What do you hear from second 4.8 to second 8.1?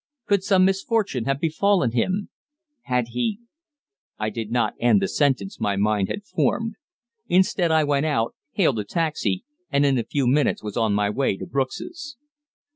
the sentence my mind had formed. Instead I went